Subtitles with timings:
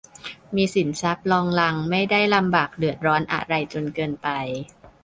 [0.55, 4.27] มีสินทรัพย์รองรังไม่ได้ลำบากเดือดร้อนอะไรจนเกินไป